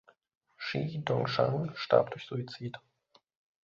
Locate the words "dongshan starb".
1.05-2.09